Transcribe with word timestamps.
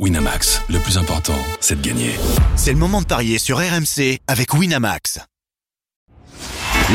Winamax, 0.00 0.60
le 0.70 0.80
plus 0.80 0.98
important, 0.98 1.38
c'est 1.60 1.80
de 1.80 1.86
gagner. 1.86 2.10
C'est 2.56 2.72
le 2.72 2.78
moment 2.78 3.00
de 3.00 3.06
parier 3.06 3.38
sur 3.38 3.58
RMC 3.58 4.18
avec 4.26 4.52
Winamax. 4.52 5.20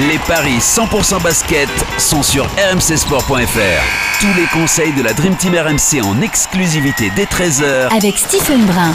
Les 0.10 0.18
paris 0.28 0.58
100% 0.58 1.24
basket 1.24 1.70
sont 1.98 2.22
sur 2.24 2.44
rmcsport.fr. 2.46 4.20
Tous 4.20 4.34
les 4.36 4.46
conseils 4.52 4.92
de 4.92 5.02
la 5.02 5.14
Dream 5.14 5.34
Team 5.38 5.56
RMC 5.56 6.04
en 6.04 6.22
exclusivité 6.22 7.10
dès 7.16 7.24
13h 7.24 7.96
avec 7.96 8.18
Stephen 8.18 8.66
Brun. 8.66 8.92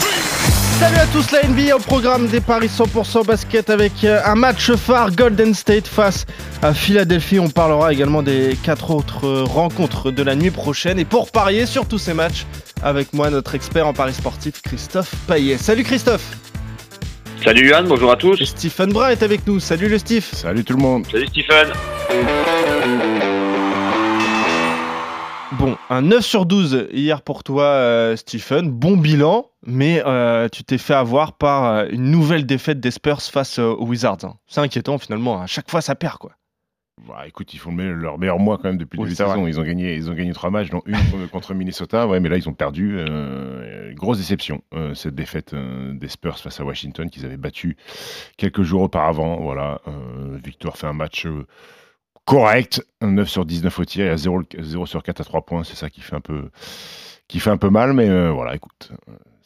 Salut 0.79 0.97
à 0.97 1.07
tous, 1.07 1.31
la 1.31 1.47
NBA 1.47 1.75
au 1.75 1.79
programme 1.79 2.27
des 2.27 2.41
paris 2.41 2.67
100% 2.67 3.25
basket 3.25 3.69
avec 3.69 4.03
euh, 4.03 4.21
un 4.25 4.35
match 4.35 4.71
phare 4.73 5.09
Golden 5.09 5.53
State 5.53 5.87
face 5.87 6.25
à 6.61 6.73
Philadelphie. 6.73 7.39
On 7.39 7.49
parlera 7.49 7.93
également 7.93 8.21
des 8.21 8.57
quatre 8.61 8.91
autres 8.91 9.25
euh, 9.25 9.43
rencontres 9.45 10.11
de 10.11 10.21
la 10.21 10.35
nuit 10.35 10.51
prochaine. 10.51 10.99
Et 10.99 11.05
pour 11.05 11.31
parier 11.31 11.65
sur 11.65 11.87
tous 11.87 11.97
ces 11.97 12.13
matchs, 12.13 12.45
avec 12.83 13.13
moi 13.13 13.29
notre 13.29 13.55
expert 13.55 13.87
en 13.87 13.93
paris 13.93 14.13
sportif 14.13 14.61
Christophe 14.61 15.13
Paillet. 15.27 15.57
Salut 15.57 15.83
Christophe 15.83 16.37
Salut 17.43 17.69
Yann, 17.69 17.87
bonjour 17.87 18.11
à 18.11 18.15
tous. 18.15 18.41
Et 18.41 18.45
Stephen 18.45 18.91
Brun 18.91 19.09
est 19.09 19.21
avec 19.21 19.45
nous. 19.45 19.59
Salut 19.59 19.87
le 19.87 19.99
Steve. 19.99 20.23
Salut 20.23 20.63
tout 20.63 20.73
le 20.73 20.81
monde. 20.81 21.05
Salut 21.11 21.27
Stephen. 21.27 21.67
Bon, 25.51 25.77
un 25.89 26.01
9 26.01 26.25
sur 26.25 26.45
12 26.45 26.87
hier 26.91 27.21
pour 27.21 27.43
toi, 27.43 27.63
euh, 27.65 28.15
Stephen. 28.15 28.69
Bon 28.71 28.97
bilan, 28.97 29.51
mais 29.65 30.01
euh, 30.05 30.49
tu 30.51 30.63
t'es 30.63 30.77
fait 30.77 30.95
avoir 30.95 31.33
par 31.33 31.65
euh, 31.65 31.85
une 31.91 32.09
nouvelle 32.11 32.45
défaite 32.45 32.79
des 32.79 32.91
Spurs 32.91 33.21
face 33.21 33.59
aux 33.59 33.85
Wizards. 33.85 34.17
hein. 34.23 34.33
C'est 34.47 34.61
inquiétant 34.61 34.97
finalement. 34.97 35.39
À 35.41 35.45
chaque 35.47 35.69
fois, 35.69 35.81
ça 35.81 35.95
perd 35.95 36.17
quoi. 36.17 36.31
Bah, 37.07 37.27
écoute, 37.27 37.53
ils 37.53 37.57
font 37.57 37.75
le 37.75 37.93
leur 37.93 38.17
meilleur 38.17 38.39
mois 38.39 38.57
quand 38.57 38.69
même 38.69 38.77
depuis 38.77 38.97
le 38.97 39.03
Oui, 39.03 39.09
début 39.09 39.21
de 39.21 39.27
saison. 39.27 39.47
Ils 39.47 39.59
ont 39.59 39.63
gagné, 39.63 39.95
ils 39.95 40.09
ont 40.09 40.13
gagné 40.13 40.31
trois 40.33 40.49
matchs, 40.49 40.69
dont 40.69 40.81
une 40.85 41.27
contre- 41.27 41.53
Minnesota. 41.53 42.07
Ouais, 42.07 42.19
mais 42.21 42.29
là 42.29 42.37
ils 42.37 42.47
ont 42.47 42.53
perdu. 42.53 42.95
Euh, 42.97 43.93
grosse 43.93 44.17
déception 44.17 44.61
euh, 44.73 44.93
cette 44.93 45.13
défaite 45.13 45.53
euh, 45.53 45.93
des 45.93 46.07
Spurs 46.07 46.39
face 46.39 46.59
à 46.59 46.63
Washington 46.63 47.09
qu'ils 47.09 47.25
avaient 47.25 47.37
battu 47.37 47.75
quelques 48.37 48.63
jours 48.63 48.81
auparavant. 48.81 49.41
Voilà, 49.41 49.81
Victor 50.43 50.77
fait 50.77 50.87
un 50.87 50.93
match 50.93 51.27
correct, 52.23 52.81
un 53.01 53.11
9 53.11 53.27
sur 53.29 53.45
19 53.45 53.77
au 53.77 53.85
tir, 53.85 54.05
et 54.05 54.09
à 54.09 54.17
0, 54.17 54.43
0 54.57 54.85
sur 54.85 55.03
4 55.03 55.19
à 55.21 55.23
3 55.25 55.41
points. 55.45 55.63
C'est 55.65 55.75
ça 55.75 55.89
qui 55.89 55.99
fait 56.01 56.15
un 56.15 56.21
peu, 56.21 56.49
qui 57.27 57.39
fait 57.39 57.51
un 57.51 57.57
peu 57.57 57.69
mal, 57.69 57.91
mais 57.93 58.29
voilà, 58.31 58.55
écoute, 58.55 58.91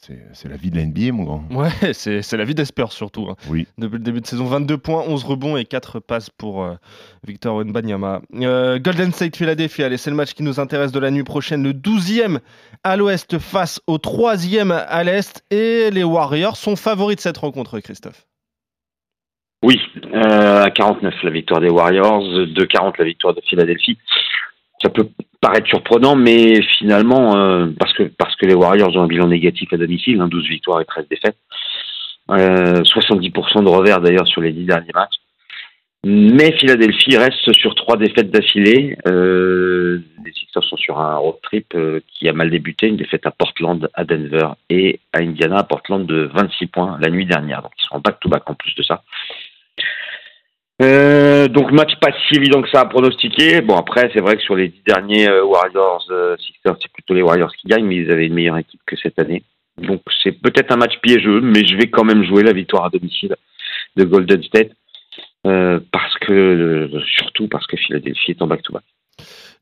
c'est 0.02 0.48
la 0.48 0.56
vie 0.56 0.72
de 0.72 0.78
la 0.78 0.86
NBA, 0.86 1.12
mon 1.12 1.24
grand. 1.24 1.44
Ouais, 1.52 1.94
c'est 1.94 2.34
la 2.38 2.46
vie 2.46 2.56
des 2.56 2.66
Spurs 2.66 2.92
surtout. 2.92 3.28
hein. 3.30 3.36
Oui. 3.50 3.68
Depuis 3.78 3.98
le 3.98 4.04
début 4.04 4.22
de 4.22 4.26
saison, 4.26 4.46
22 4.46 4.78
points, 4.78 5.04
11 5.08 5.24
rebonds 5.24 5.58
et 5.58 5.66
4 5.66 6.00
passes 6.00 6.30
pour 6.30 6.64
euh, 6.64 6.76
Victor 7.28 7.58
Wembanyama. 7.58 8.22
Euh, 8.36 8.80
Golden 8.80 9.12
State 9.12 9.36
Philadelphia, 9.36 9.86
allez, 9.88 9.98
c'est 9.98 10.10
le 10.10 10.16
match 10.16 10.34
qui 10.34 10.44
nous 10.44 10.60
intéresse 10.60 10.92
de 10.92 11.00
la 11.00 11.12
nuit 11.12 11.24
prochaine. 11.24 11.64
Le 11.64 11.74
12e 11.74 12.40
à 12.84 12.96
l'ouest 12.96 13.38
face 13.40 13.82
au 13.88 13.98
3e 13.98 14.72
à 14.72 15.04
l'est. 15.04 15.44
Et 15.52 15.90
les 15.92 16.04
Warriors 16.04 16.56
sont 16.58 16.76
favoris 16.76 17.18
de 17.18 17.22
cette 17.22 17.38
rencontre, 17.38 17.80
Christophe. 17.80 18.26
Oui, 19.64 19.78
euh, 20.14 20.64
à 20.64 20.72
49 20.72 21.14
la 21.24 21.32
victoire 21.32 21.60
des 21.60 21.70
Warriors, 21.70 22.24
2-40 22.24 22.94
la 22.98 23.06
victoire 23.06 23.34
de 23.34 23.42
Philadelphie. 23.42 23.98
Ça 24.82 24.90
peut 24.90 25.10
paraître 25.42 25.68
surprenant, 25.68 26.16
mais 26.16 26.62
finalement, 26.80 27.36
euh, 27.38 27.68
parce 27.80 27.94
que 27.94 28.04
parce 28.04 28.36
que 28.36 28.46
les 28.46 28.54
Warriors 28.54 28.96
ont 28.96 29.04
un 29.04 29.08
bilan 29.08 29.28
négatif 29.28 29.72
à 29.74 29.78
domicile, 29.78 30.20
hein, 30.22 30.28
12 30.28 30.48
victoires 30.48 30.82
et 30.82 30.86
13 30.86 31.08
défaites, 31.10 31.38
euh, 32.32 32.84
70% 32.84 33.64
de 33.64 33.70
revers 33.70 34.02
d'ailleurs 34.02 34.28
sur 34.28 34.42
les 34.42 34.52
10 34.52 34.66
derniers 34.66 34.92
matchs. 34.94 35.16
Mais 36.06 36.54
Philadelphie 36.54 37.18
reste 37.18 37.52
sur 37.54 37.76
trois 37.76 37.98
défaites 37.98 38.32
d'affilée. 38.32 38.98
Euh, 39.06 40.00
les 40.24 40.32
Sixers 40.32 40.64
sont 40.64 40.78
sur 40.78 40.98
un 40.98 41.18
road 41.18 41.36
trip 41.44 41.74
euh, 41.76 42.00
qui 42.08 42.30
a 42.30 42.34
mal 42.34 42.50
débuté, 42.50 42.88
une 42.88 42.96
défaite 42.96 43.26
à 43.26 43.32
Portland, 43.32 43.90
à 43.94 44.06
Denver 44.06 44.48
et 44.70 45.02
à 45.12 45.20
Indiana, 45.20 45.58
à 45.58 45.64
Portland 45.64 46.06
de 46.06 46.30
26 46.34 46.68
points 46.68 46.98
la 47.02 47.10
nuit 47.10 47.26
dernière. 47.26 47.62
Donc 47.64 47.74
ils 47.78 47.86
sont 47.86 47.96
en 47.96 48.00
back-to-back 48.00 48.50
en 48.50 48.54
plus 48.54 48.74
de 48.76 48.84
ça. 48.84 49.04
Euh, 50.82 51.50
donc 51.50 51.72
match 51.72 51.92
pas 52.00 52.12
si 52.28 52.38
évident 52.38 52.62
que 52.62 52.70
ça 52.70 52.82
à 52.82 52.86
pronostiquer. 52.86 53.62
Bon 53.62 53.76
après 53.76 54.10
c'est 54.14 54.22
vrai 54.22 54.38
que 54.38 54.44
sur 54.44 54.56
les 54.56 54.70
dix 54.70 54.82
derniers 54.86 55.28
euh, 55.28 55.44
Warriors 55.44 56.06
euh, 56.10 56.38
Sixers 56.38 56.78
c'est 56.82 56.92
plutôt 56.92 57.14
les 57.14 57.22
Warriors 57.22 57.54
qui 57.54 57.68
gagnent 57.68 57.86
mais 57.86 57.98
ils 57.98 58.12
avaient 58.12 58.28
une 58.28 58.34
meilleure 58.34 58.58
équipe 58.58 58.80
que 58.86 58.96
cette 58.96 59.20
année. 59.20 59.44
Donc 59.78 60.02
c'est 60.24 60.32
peut-être 60.32 60.72
un 60.72 60.78
match 60.78 60.98
piégeux 61.02 61.42
mais 61.42 61.66
je 61.68 61.76
vais 61.76 61.90
quand 61.90 62.06
même 62.06 62.24
jouer 62.24 62.44
la 62.44 62.54
victoire 62.54 62.86
à 62.86 62.90
domicile 62.90 63.36
de 63.98 64.04
Golden 64.06 64.42
State 64.44 64.72
euh, 65.46 65.80
parce 65.92 66.18
que 66.20 66.32
euh, 66.32 67.02
surtout 67.18 67.48
parce 67.50 67.68
que 67.68 67.76
Philadelphie 67.76 68.32
est 68.32 68.42
en 68.42 68.48
back 68.48 68.62
to 68.64 68.74
back. 68.74 68.84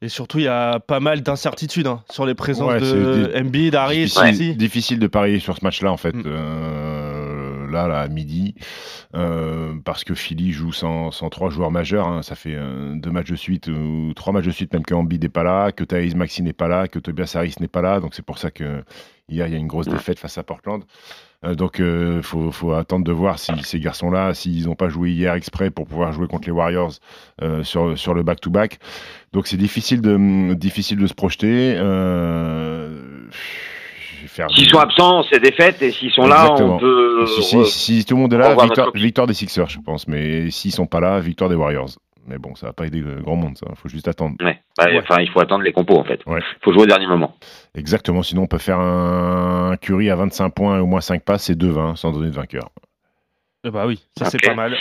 Et 0.02 0.10
surtout, 0.10 0.38
il 0.38 0.46
y 0.46 0.48
a 0.48 0.80
pas 0.80 1.00
mal 1.00 1.22
d'incertitudes 1.22 1.88
hein, 1.88 2.04
sur 2.12 2.28
les 2.28 2.36
présences 2.36 2.72
Ouais, 2.72 2.80
de 2.80 3.32
Embiid, 3.36 3.74
Harris, 3.74 4.06
difficile, 4.06 4.58
difficile 4.58 5.00
de 5.00 5.08
parier 5.08 5.40
sur 5.40 5.58
ce 5.58 5.64
match-là 5.64 5.92
en 5.92 5.98
fait. 5.98 6.14
Mm. 6.14 6.24
Euh, 6.28 6.87
là, 7.72 7.88
là, 7.88 8.00
à 8.02 8.08
midi, 8.08 8.56
euh, 9.16 9.74
parce 9.84 10.04
que 10.04 10.14
Philly 10.16 10.52
joue 10.52 10.72
sans, 10.72 11.12
sans 11.12 11.30
trois 11.30 11.50
joueurs 11.50 11.72
majeurs. 11.72 12.08
hein. 12.08 12.22
ça 12.22 12.36
fait 12.36 12.56
euh, 12.56 12.96
deux 12.96 13.12
matchs 13.12 13.32
de 13.32 13.36
suite 13.36 13.68
ou 13.68 14.14
trois 14.16 14.34
matchs 14.34 14.46
de 14.46 14.52
suite, 14.52 14.74
même 14.74 14.84
que 14.84 14.94
Embiid 14.94 15.22
n'est 15.24 15.30
pas 15.30 15.44
là, 15.44 15.72
que 15.72 15.84
Thaïs 15.84 16.16
Maxi 16.16 16.44
n'est 16.44 16.54
pas 16.54 16.68
là, 16.68 16.88
que 16.88 17.00
Tobias 17.00 17.34
Harris 17.36 17.56
n'est 17.60 17.68
pas 17.68 17.82
là. 17.82 18.00
Donc 18.00 18.14
c'est 18.16 18.26
pour 18.26 18.38
ça 18.38 18.52
que 18.52 18.84
hier 19.30 19.48
il 19.48 19.54
y 19.54 19.56
a 19.56 19.60
une 19.60 19.68
grosse 19.68 19.88
défaite 19.88 20.20
face 20.20 20.38
à 20.38 20.44
Portland. 20.44 20.84
Euh, 21.46 21.54
donc 21.54 21.78
il 21.80 22.24
faut, 22.24 22.52
faut 22.52 22.74
attendre 22.74 23.04
de 23.06 23.12
voir 23.12 23.38
si 23.38 23.52
ces 23.64 23.80
garçons-là, 23.80 24.34
s'ils 24.34 24.66
n'ont 24.66 24.76
pas 24.76 24.90
joué 24.90 25.12
hier 25.12 25.34
exprès 25.36 25.70
pour 25.70 25.86
pouvoir 25.86 26.12
jouer 26.12 26.28
contre 26.28 26.48
les 26.48 26.52
Warriors 26.52 26.94
euh, 27.44 27.64
sur, 27.64 27.98
sur 27.98 28.14
le 28.16 28.24
back-to-back. 28.24 28.80
Donc 29.34 29.46
c'est 29.48 29.58
difficile 29.58 30.02
de, 30.02 30.54
difficile 30.56 30.98
de 30.98 31.06
se 31.06 31.14
projeter. 31.14 31.76
Faire 34.28 34.48
S'ils 34.52 34.70
sont 34.70 34.80
absents 34.80 35.24
c'est 35.24 35.40
défaite 35.40 35.82
et 35.82 35.92
s'ils 35.92 36.12
sont 36.12 36.28
là 36.28 36.54
on 36.60 36.78
peut 36.78 37.26
si, 37.28 37.44
si- 37.44 37.58
euh, 37.58 37.64
si 37.66 38.06
tout 38.06 38.16
le 38.16 38.22
monde 38.22 38.34
est 38.34 38.38
là, 38.38 38.56
victoire, 38.94 39.28
des 39.28 39.34
Sixers, 39.34 39.70
je 39.70 39.80
pense. 39.80 40.08
Mais 40.08 40.50
s'ils 40.52 40.72
sont 40.72 40.86
pas 40.86 41.00
là, 41.00 41.20
victoire 41.20 41.50
des 41.50 41.56
Warriors. 41.56 41.90
Mais 42.30 42.38
bon, 42.38 42.56
ça 42.56 42.68
va 42.68 42.74
pas 42.74 42.86
aider 42.86 43.00
le 43.00 43.22
grand 43.22 43.38
monde, 43.38 43.58
ça. 43.58 43.68
faut 43.76 43.88
juste 43.88 44.08
attendre. 44.10 44.36
ouais. 44.44 44.60
Bah, 44.78 44.86
Ouais. 44.88 45.00
Enfin 45.00 45.22
il 45.22 45.30
faut 45.30 45.40
attendre 45.40 45.64
les 45.64 45.72
compos 45.72 45.98
en 45.98 46.04
fait. 46.04 46.20
Ouais. 46.26 46.42
faut 46.62 46.74
jouer 46.74 46.84
au 46.84 46.86
dernier 46.86 47.08
moment. 47.08 47.36
Exactement. 47.74 48.22
Sinon, 48.22 48.44
on 48.44 48.48
peut 48.48 48.58
faire 48.58 48.80
un 48.80 49.78
Curry 49.82 50.10
à 50.10 50.16
25 50.16 50.50
points 50.50 50.78
et 50.78 50.82
au 50.82 50.86
moins 50.88 51.00
5 51.02 51.24
passes 51.24 51.50
et 51.50 51.56
2-20 51.56 51.96
sans 51.96 52.12
donner 52.12 52.28
de 52.30 52.36
vainqueur. 52.36 52.70
Eh 53.64 53.72
bah 53.72 53.86
oui, 53.88 54.04
ça 54.18 54.26
c'est 54.26 54.42
pas 54.42 54.54
mal. 54.56 54.76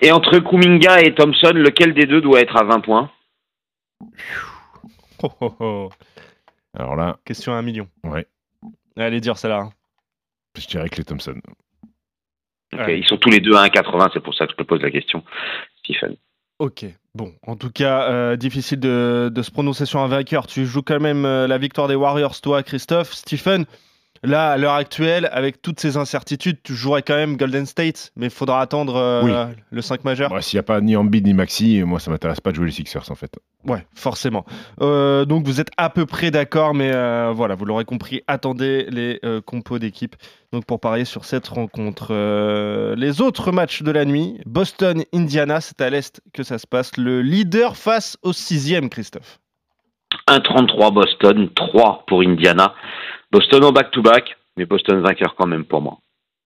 Et 0.00 0.12
entre 0.12 0.38
Kuminga 0.38 1.00
et 1.00 1.14
Thompson, 1.14 1.52
lequel 1.54 1.94
des 1.94 2.04
deux 2.06 2.20
doit 2.20 2.40
être 2.40 2.56
à 2.56 2.64
20 2.64 2.80
points? 2.80 3.10
Oh, 5.22 5.30
oh, 5.40 5.54
oh. 5.60 5.88
Alors 6.78 6.96
là, 6.96 7.16
Question 7.24 7.52
à 7.54 7.56
un 7.56 7.62
million. 7.62 7.88
Ouais. 8.04 8.26
Allez 8.98 9.20
dire 9.20 9.38
celle-là. 9.38 9.60
hein. 9.60 9.72
je 10.56 10.66
dirais 10.66 10.88
que 10.88 10.96
les 10.96 11.04
Thompson. 11.04 11.40
Ouais. 12.72 12.98
Ils 12.98 13.06
sont 13.06 13.16
tous 13.16 13.30
les 13.30 13.40
deux 13.40 13.54
à 13.54 13.66
1,80, 13.66 14.10
c'est 14.12 14.20
pour 14.22 14.34
ça 14.34 14.46
que 14.46 14.52
je 14.52 14.56
te 14.56 14.62
pose 14.62 14.82
la 14.82 14.90
question, 14.90 15.24
Stephen. 15.78 16.16
Ok, 16.58 16.84
bon, 17.14 17.32
en 17.46 17.56
tout 17.56 17.70
cas, 17.70 18.10
euh, 18.10 18.36
difficile 18.36 18.80
de, 18.80 19.30
de 19.32 19.42
se 19.42 19.50
prononcer 19.50 19.86
sur 19.86 20.00
un 20.00 20.08
vainqueur. 20.08 20.46
Tu 20.46 20.66
joues 20.66 20.82
quand 20.82 20.98
même 21.00 21.24
euh, 21.24 21.46
la 21.46 21.56
victoire 21.56 21.86
des 21.88 21.94
Warriors, 21.94 22.38
toi, 22.40 22.62
Christophe. 22.64 23.12
Stephen, 23.12 23.64
là, 24.22 24.50
à 24.50 24.56
l'heure 24.56 24.74
actuelle, 24.74 25.28
avec 25.32 25.62
toutes 25.62 25.80
ces 25.80 25.96
incertitudes, 25.96 26.58
tu 26.62 26.74
jouerais 26.74 27.02
quand 27.02 27.14
même 27.16 27.36
Golden 27.36 27.66
State, 27.66 28.10
mais 28.16 28.26
il 28.26 28.32
faudra 28.32 28.60
attendre 28.60 28.96
euh, 28.96 29.22
Oui. 29.22 29.54
le 29.70 29.82
5 29.82 30.04
majeur. 30.04 30.30
Bah, 30.30 30.40
S'il 30.42 30.56
n'y 30.56 30.60
a 30.60 30.64
pas 30.64 30.80
ni 30.80 30.96
Embiid 30.96 31.26
ni 31.26 31.34
Maxi, 31.34 31.82
moi, 31.84 32.00
ça 32.00 32.10
m'intéresse 32.10 32.40
pas 32.40 32.50
de 32.50 32.56
jouer 32.56 32.66
les 32.66 32.72
Sixers, 32.72 33.10
en 33.10 33.14
fait. 33.14 33.32
Ouais, 33.66 33.84
forcément. 33.94 34.44
Euh, 34.80 35.24
donc 35.24 35.44
vous 35.44 35.60
êtes 35.60 35.70
à 35.76 35.90
peu 35.90 36.06
près 36.06 36.30
d'accord, 36.30 36.74
mais 36.74 36.92
euh, 36.94 37.32
voilà, 37.34 37.54
vous 37.54 37.64
l'aurez 37.64 37.84
compris, 37.84 38.22
attendez 38.26 38.86
les 38.90 39.18
euh, 39.24 39.40
compos 39.40 39.78
d'équipe. 39.78 40.14
Donc 40.52 40.64
pour 40.64 40.80
parier 40.80 41.04
sur 41.04 41.24
cette 41.24 41.48
rencontre. 41.48 42.08
Euh, 42.12 42.94
les 42.96 43.20
autres 43.20 43.52
matchs 43.52 43.82
de 43.82 43.90
la 43.90 44.04
nuit, 44.04 44.40
Boston-Indiana, 44.46 45.60
c'est 45.60 45.80
à 45.80 45.90
l'est 45.90 46.20
que 46.32 46.42
ça 46.42 46.58
se 46.58 46.66
passe. 46.66 46.96
Le 46.96 47.20
leader 47.20 47.76
face 47.76 48.16
au 48.22 48.32
sixième, 48.32 48.88
Christophe. 48.88 49.38
1,33 50.28 50.92
Boston, 50.94 51.48
3 51.54 52.04
pour 52.06 52.22
Indiana. 52.22 52.74
Boston 53.30 53.64
en 53.64 53.72
back-to-back, 53.72 54.36
mais 54.56 54.64
Boston 54.64 55.00
vainqueur 55.00 55.34
quand 55.36 55.46
même 55.46 55.64
pour 55.64 55.82
moi. 55.82 55.98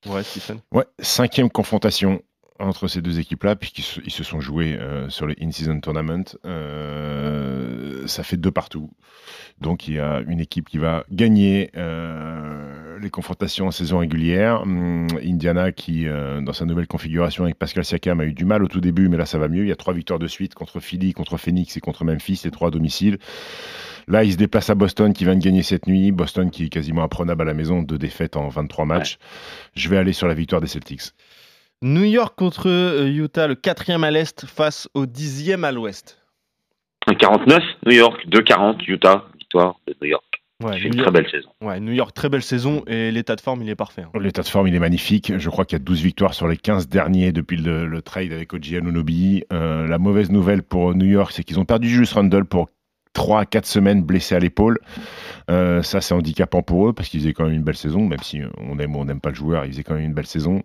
Ouais, 0.06 0.22
Stephen. 0.22 0.60
Ouais, 0.72 0.84
cinquième 0.98 1.50
confrontation 1.50 2.22
entre 2.58 2.88
ces 2.88 3.02
deux 3.02 3.18
équipes-là, 3.18 3.56
puisqu'ils 3.56 3.82
se, 3.82 4.00
ils 4.04 4.12
se 4.12 4.24
sont 4.24 4.40
joués 4.40 4.76
euh, 4.78 5.08
sur 5.08 5.26
les 5.26 5.36
In-Season 5.40 5.80
Tournament. 5.80 6.24
Euh, 6.44 8.06
ça 8.06 8.22
fait 8.22 8.36
deux 8.36 8.50
partout. 8.50 8.90
Donc 9.60 9.88
il 9.88 9.94
y 9.94 10.00
a 10.00 10.22
une 10.26 10.40
équipe 10.40 10.68
qui 10.68 10.78
va 10.78 11.04
gagner 11.10 11.70
euh, 11.76 12.98
les 12.98 13.10
confrontations 13.10 13.66
en 13.66 13.70
saison 13.70 13.98
régulière. 13.98 14.62
Hum, 14.62 15.06
Indiana 15.24 15.72
qui, 15.72 16.06
dans 16.06 16.52
sa 16.52 16.64
nouvelle 16.64 16.86
configuration 16.86 17.44
avec 17.44 17.56
Pascal 17.56 17.84
Siakam, 17.84 18.20
a 18.20 18.24
eu 18.24 18.32
du 18.32 18.44
mal 18.44 18.62
au 18.62 18.68
tout 18.68 18.80
début, 18.80 19.08
mais 19.08 19.16
là 19.16 19.26
ça 19.26 19.38
va 19.38 19.48
mieux. 19.48 19.62
Il 19.62 19.68
y 19.68 19.72
a 19.72 19.76
trois 19.76 19.94
victoires 19.94 20.18
de 20.18 20.26
suite 20.26 20.54
contre 20.54 20.80
Philly, 20.80 21.12
contre 21.12 21.36
Phoenix 21.36 21.76
et 21.76 21.80
contre 21.80 22.04
Memphis, 22.04 22.42
les 22.44 22.50
trois 22.50 22.68
à 22.68 22.70
domicile. 22.70 23.18
Là, 24.08 24.24
il 24.24 24.32
se 24.32 24.36
déplace 24.36 24.68
à 24.70 24.74
Boston 24.74 25.12
qui 25.12 25.24
vient 25.24 25.36
de 25.36 25.42
gagner 25.42 25.62
cette 25.62 25.86
nuit. 25.86 26.10
Boston 26.12 26.50
qui 26.50 26.64
est 26.64 26.68
quasiment 26.68 27.02
imprenable 27.02 27.42
à 27.42 27.44
la 27.44 27.54
maison, 27.54 27.82
deux 27.82 27.98
défaites 27.98 28.36
en 28.36 28.48
23 28.48 28.84
matchs. 28.84 29.18
Je 29.74 29.88
vais 29.88 29.96
aller 29.96 30.12
sur 30.12 30.26
la 30.26 30.34
victoire 30.34 30.60
des 30.60 30.66
Celtics. 30.66 31.12
New 31.82 32.04
York 32.04 32.34
contre 32.36 32.68
euh, 32.68 33.08
Utah, 33.08 33.46
le 33.48 33.54
quatrième 33.54 34.04
à 34.04 34.10
l'est 34.10 34.46
face 34.46 34.88
au 34.94 35.06
dixième 35.06 35.64
à 35.64 35.72
l'ouest. 35.72 36.18
1,49 37.08 37.60
New 37.86 37.92
York, 37.96 38.24
2,40 38.28 38.84
Utah, 38.86 39.24
victoire 39.38 39.80
de 39.88 39.94
New 40.00 40.08
York. 40.08 40.24
Ouais, 40.62 40.78
fait 40.78 40.82
une 40.86 40.90
New 40.90 41.02
très 41.02 41.02
York, 41.06 41.14
belle 41.14 41.28
saison. 41.28 41.48
ouais, 41.60 41.80
New 41.80 41.90
York, 41.92 42.14
très 42.14 42.28
belle 42.28 42.42
saison 42.42 42.84
et 42.86 43.10
l'état 43.10 43.34
de 43.34 43.40
forme, 43.40 43.62
il 43.62 43.68
est 43.68 43.74
parfait. 43.74 44.02
hein. 44.02 44.10
L'état 44.20 44.42
de 44.42 44.46
forme, 44.46 44.68
il 44.68 44.74
est 44.76 44.78
magnifique. 44.78 45.36
Je 45.36 45.50
crois 45.50 45.64
qu'il 45.64 45.76
y 45.76 45.80
a 45.80 45.84
12 45.84 46.00
victoires 46.02 46.34
sur 46.34 46.46
les 46.46 46.56
15 46.56 46.88
derniers 46.88 47.32
depuis 47.32 47.56
le, 47.56 47.86
le 47.86 48.00
trade 48.02 48.32
avec 48.32 48.52
Oji 48.54 48.76
Anunoby. 48.76 49.42
Euh, 49.52 49.88
la 49.88 49.98
mauvaise 49.98 50.30
nouvelle 50.30 50.62
pour 50.62 50.94
New 50.94 51.06
York, 51.06 51.32
c'est 51.34 51.42
qu'ils 51.42 51.58
ont 51.58 51.64
perdu 51.64 51.88
Julius 51.88 52.12
Randle 52.12 52.44
pour 52.44 52.68
3 53.12 53.40
à 53.40 53.46
4 53.46 53.66
semaines 53.66 54.02
blessé 54.02 54.34
à 54.34 54.38
l'épaule. 54.38 54.78
Euh, 55.50 55.82
ça, 55.82 56.00
c'est 56.00 56.14
handicapant 56.14 56.62
pour 56.62 56.88
eux 56.88 56.92
parce 56.92 57.08
qu'ils 57.08 57.20
faisaient 57.20 57.32
quand 57.32 57.44
même 57.44 57.54
une 57.54 57.62
belle 57.62 57.76
saison, 57.76 58.06
même 58.06 58.22
si 58.22 58.40
on 58.58 58.78
aime 58.78 58.96
ou 58.96 59.00
on 59.00 59.04
n'aime 59.04 59.20
pas 59.20 59.30
le 59.30 59.34
joueur, 59.34 59.64
ils 59.64 59.72
faisaient 59.72 59.82
quand 59.82 59.94
même 59.94 60.04
une 60.04 60.14
belle 60.14 60.26
saison. 60.26 60.62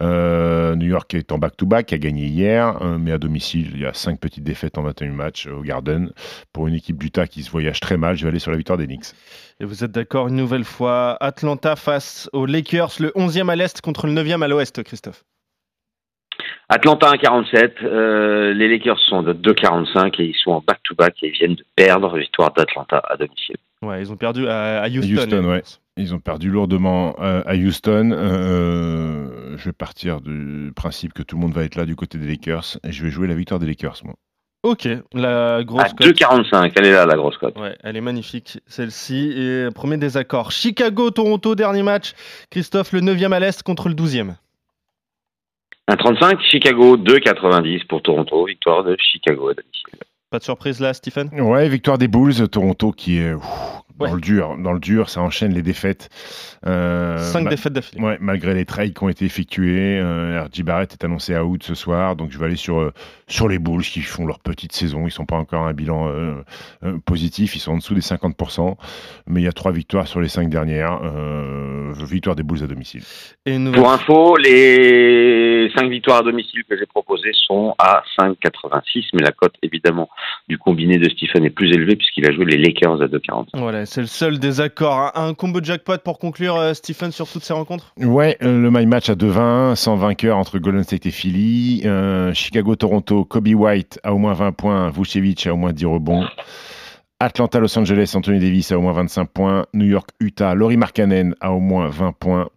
Euh, 0.00 0.76
New 0.76 0.88
York 0.88 1.14
est 1.14 1.32
en 1.32 1.38
back-to-back, 1.38 1.92
a 1.92 1.98
gagné 1.98 2.26
hier, 2.26 2.80
euh, 2.82 2.98
mais 2.98 3.12
à 3.12 3.18
domicile, 3.18 3.70
il 3.74 3.80
y 3.80 3.86
a 3.86 3.94
5 3.94 4.18
petites 4.20 4.44
défaites 4.44 4.78
en 4.78 4.82
21 4.82 5.12
matchs 5.12 5.46
au 5.46 5.62
Garden. 5.62 6.12
Pour 6.52 6.68
une 6.68 6.74
équipe 6.74 6.98
d'Utah 6.98 7.26
qui 7.26 7.42
se 7.42 7.50
voyage 7.50 7.80
très 7.80 7.96
mal, 7.96 8.16
je 8.16 8.22
vais 8.22 8.28
aller 8.28 8.38
sur 8.38 8.50
la 8.50 8.56
victoire 8.56 8.78
des 8.78 8.86
Knicks. 8.86 9.14
Et 9.58 9.64
vous 9.64 9.84
êtes 9.84 9.92
d'accord 9.92 10.28
une 10.28 10.36
nouvelle 10.36 10.64
fois, 10.64 11.16
Atlanta 11.20 11.76
face 11.76 12.28
aux 12.32 12.46
Lakers, 12.46 12.92
le 13.00 13.10
11e 13.10 13.50
à 13.50 13.56
l'Est 13.56 13.80
contre 13.80 14.06
le 14.06 14.12
9e 14.12 14.42
à 14.42 14.48
l'Ouest, 14.48 14.82
Christophe? 14.82 15.24
Atlanta 16.70 17.10
1,47. 17.10 17.72
Euh, 17.82 18.54
les 18.54 18.68
Lakers 18.68 19.00
sont 19.00 19.22
de 19.22 19.32
2,45 19.32 20.20
et 20.20 20.26
ils 20.26 20.36
sont 20.36 20.52
en 20.52 20.60
back-to-back 20.64 21.16
et 21.22 21.26
ils 21.26 21.32
viennent 21.32 21.56
de 21.56 21.64
perdre. 21.74 22.16
Victoire 22.16 22.52
d'Atlanta 22.52 23.02
à 23.08 23.16
domicile. 23.16 23.56
Ouais, 23.82 24.00
ils 24.00 24.12
ont 24.12 24.16
perdu 24.16 24.46
à, 24.46 24.80
à 24.80 24.88
Houston. 24.88 25.14
Houston, 25.14 25.40
les 25.42 25.48
ouais. 25.48 25.54
Lakers. 25.56 25.80
Ils 25.96 26.14
ont 26.14 26.20
perdu 26.20 26.48
lourdement 26.48 27.16
euh, 27.20 27.42
à 27.44 27.56
Houston. 27.56 28.12
Euh, 28.12 29.56
je 29.56 29.64
vais 29.64 29.72
partir 29.72 30.20
du 30.20 30.72
principe 30.76 31.12
que 31.12 31.24
tout 31.24 31.34
le 31.34 31.42
monde 31.42 31.52
va 31.52 31.64
être 31.64 31.74
là 31.74 31.84
du 31.84 31.96
côté 31.96 32.18
des 32.18 32.28
Lakers 32.28 32.78
et 32.84 32.92
je 32.92 33.02
vais 33.02 33.10
jouer 33.10 33.26
la 33.26 33.34
victoire 33.34 33.58
des 33.58 33.66
Lakers, 33.66 33.96
moi. 34.04 34.14
Ok, 34.62 34.86
la 35.14 35.56
À 35.56 35.64
grosse 35.64 35.92
cote. 35.94 36.06
2,45. 36.06 36.72
Elle 36.76 36.84
est 36.86 36.92
là, 36.92 37.06
la 37.06 37.16
grosse 37.16 37.38
cote. 37.38 37.58
Ouais, 37.58 37.76
elle 37.82 37.96
est 37.96 38.02
magnifique, 38.02 38.60
celle-ci. 38.66 39.32
Et 39.34 39.68
premier 39.74 39.96
désaccord. 39.96 40.52
Chicago-Toronto, 40.52 41.54
dernier 41.54 41.82
match. 41.82 42.12
Christophe, 42.50 42.92
le 42.92 43.00
9e 43.00 43.32
à 43.32 43.40
l'Est 43.40 43.62
contre 43.62 43.88
le 43.88 43.94
12e. 43.94 44.34
1,35. 45.90 46.40
Chicago 46.50 46.96
2,90 46.96 47.86
pour 47.86 48.02
Toronto. 48.02 48.44
Victoire 48.46 48.84
de 48.84 48.96
Chicago 48.98 49.48
à 49.48 49.54
domicile. 49.54 49.98
Pas 50.30 50.38
de 50.38 50.44
surprise 50.44 50.78
là, 50.80 50.94
Stephen? 50.94 51.28
Ouais, 51.40 51.68
victoire 51.68 51.98
des 51.98 52.06
Bulls, 52.06 52.48
Toronto 52.48 52.92
qui 52.92 53.18
est 53.18 53.34
ouf, 53.34 53.44
dans 54.00 54.06
Ouais. 54.06 54.14
le 54.14 54.20
dur, 54.20 54.56
dans 54.58 54.72
le 54.72 54.80
dur, 54.80 55.08
ça 55.10 55.20
enchaîne 55.20 55.52
les 55.54 55.62
défaites. 55.62 56.08
Euh, 56.66 57.16
5 57.18 57.44
ma- 57.44 57.50
défaites 57.50 57.72
d'affilée. 57.72 58.02
Ouais, 58.02 58.16
malgré 58.20 58.54
les 58.54 58.64
trades 58.64 58.92
qui 58.94 59.02
ont 59.04 59.08
été 59.08 59.24
effectués, 59.24 59.98
euh, 60.00 60.42
RJ 60.44 60.62
Barrett 60.62 60.92
est 60.92 61.04
annoncé 61.04 61.34
à 61.34 61.44
août 61.44 61.62
ce 61.62 61.74
soir, 61.74 62.16
donc 62.16 62.30
je 62.32 62.38
vais 62.38 62.46
aller 62.46 62.56
sur, 62.56 62.78
euh, 62.80 62.92
sur 63.28 63.48
les 63.48 63.58
Bulls 63.58 63.82
qui 63.82 64.00
font 64.00 64.26
leur 64.26 64.38
petite 64.40 64.72
saison. 64.72 65.06
Ils 65.06 65.10
sont 65.10 65.26
pas 65.26 65.36
encore 65.36 65.66
à 65.66 65.68
un 65.70 65.72
bilan 65.74 66.08
euh, 66.08 66.34
euh, 66.84 66.98
positif, 67.04 67.54
ils 67.56 67.60
sont 67.60 67.72
en 67.72 67.76
dessous 67.78 67.94
des 67.94 68.00
50%, 68.00 68.76
mais 69.26 69.40
il 69.40 69.44
y 69.44 69.48
a 69.48 69.52
trois 69.52 69.72
victoires 69.72 70.06
sur 70.08 70.20
les 70.20 70.28
cinq 70.28 70.48
dernières. 70.48 71.00
Euh, 71.02 71.92
victoire 72.10 72.34
des 72.36 72.42
Bulls 72.42 72.62
à 72.64 72.66
domicile. 72.66 73.02
Et 73.46 73.56
Pour 73.72 73.90
info, 73.92 74.36
les 74.36 75.70
5 75.76 75.88
victoires 75.90 76.18
à 76.18 76.22
domicile 76.22 76.62
que 76.68 76.76
j'ai 76.76 76.86
proposées 76.86 77.32
sont 77.46 77.74
à 77.78 78.02
5,86. 78.18 79.04
Mais 79.14 79.22
la 79.22 79.32
cote, 79.32 79.54
évidemment, 79.62 80.08
du 80.48 80.58
combiné 80.58 80.98
de 80.98 81.08
Stephen 81.10 81.44
est 81.44 81.50
plus 81.50 81.70
élevée 81.72 81.96
puisqu'il 81.96 82.26
a 82.26 82.32
joué 82.32 82.44
les 82.46 82.58
Lakers 82.58 83.00
à 83.02 83.06
2,40. 83.06 83.48
Voilà, 83.54 83.86
c'est 83.90 84.00
le 84.00 84.06
seul 84.06 84.38
désaccord. 84.38 85.10
Un, 85.16 85.34
combo 85.34 85.60
jackpot 85.60 85.98
pour 85.98 86.18
conclure, 86.18 86.54
euh, 86.56 86.74
Stephen, 86.74 87.10
sur 87.10 87.28
toutes 87.28 87.42
ces 87.42 87.52
rencontres? 87.52 87.92
Ouais, 87.98 88.36
euh, 88.40 88.62
le 88.62 88.70
my 88.70 88.86
match 88.86 89.10
à 89.10 89.14
2-20, 89.14 89.74
sans 89.74 89.96
vainqueur 89.96 90.36
entre 90.36 90.58
Golden 90.58 90.84
State 90.84 91.06
et 91.06 91.10
Philly. 91.10 91.82
Euh, 91.84 92.32
Chicago-Toronto, 92.32 93.24
Kobe 93.24 93.48
White 93.48 93.98
à 94.04 94.14
au 94.14 94.18
moins 94.18 94.34
20 94.34 94.52
points, 94.52 94.90
Vucevic 94.90 95.44
à 95.48 95.54
au 95.54 95.56
moins 95.56 95.72
10 95.72 95.86
rebonds. 95.86 96.24
Atlanta-Los 97.18 97.76
Angeles, 97.78 98.12
Anthony 98.14 98.38
Davis 98.38 98.70
à 98.70 98.78
au 98.78 98.80
moins 98.80 98.92
25 98.92 99.24
points. 99.26 99.66
New 99.74 99.86
York-Utah, 99.86 100.54
Laurie 100.54 100.76
Markkanen 100.76 101.34
à 101.40 101.52
au 101.52 101.58
moins 101.58 101.88
20 101.88 102.12
points. 102.12 102.48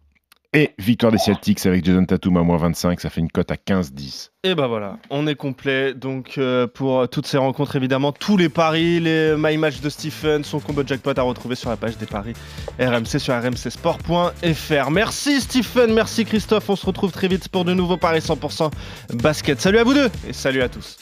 Et 0.56 0.76
victoire 0.78 1.12
des 1.12 1.18
Celtics 1.18 1.66
avec 1.66 1.84
Jason 1.84 2.06
Tatum 2.06 2.38
à 2.38 2.44
moins 2.44 2.58
25, 2.58 3.00
ça 3.02 3.10
fait 3.10 3.22
une 3.22 3.32
cote 3.32 3.50
à 3.50 3.56
15-10. 3.56 4.30
Et 4.44 4.54
ben 4.54 4.68
voilà, 4.68 4.98
on 5.10 5.26
est 5.26 5.34
complet. 5.34 5.96
Donc 5.96 6.36
euh, 6.38 6.68
pour 6.68 7.10
toutes 7.10 7.26
ces 7.26 7.38
rencontres, 7.38 7.76
évidemment, 7.76 8.12
tous 8.12 8.38
les 8.38 8.50
paris, 8.50 9.00
les 9.00 9.34
my 9.36 9.58
match 9.58 9.82
de 9.82 9.90
Stephen, 9.90 10.44
son 10.44 10.60
combo 10.60 10.84
jackpot 10.86 11.18
à 11.18 11.24
retrouver 11.24 11.56
sur 11.56 11.72
la 11.72 11.78
page 11.78 11.98
des 11.98 12.06
paris 12.06 12.34
RMC 12.80 13.18
sur 13.18 13.34
rmcsport.fr. 13.34 14.92
Merci 14.92 15.42
Stephen, 15.42 15.92
merci 15.94 16.24
Christophe. 16.24 16.70
On 16.70 16.76
se 16.76 16.86
retrouve 16.86 17.12
très 17.12 17.28
vite 17.28 17.50
pour 17.50 17.66
de 17.66 17.74
nouveaux 17.74 17.98
paris 17.98 18.20
100% 18.20 18.70
basket. 19.16 19.60
Salut 19.60 19.80
à 19.80 19.84
vous 19.84 19.96
deux 19.96 20.10
et 20.28 20.34
salut 20.34 20.62
à 20.62 20.70
tous. 20.70 20.98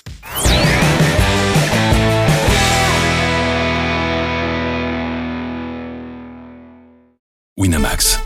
Winamax, 7.58 8.11